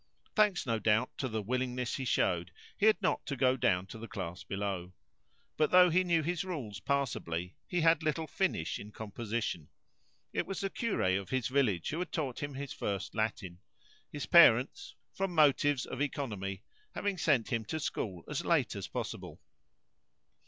[0.33, 3.99] Thanks, no doubt, to the willingness he showed, he had not to go down to
[3.99, 4.93] the class below.
[5.57, 9.69] But though he knew his rules passably, he had little finish in composition.
[10.33, 13.59] It was the cure of his village who had taught him his first Latin;
[14.11, 16.63] his parents, from motives of economy,
[16.95, 19.39] having sent him to school as late as possible.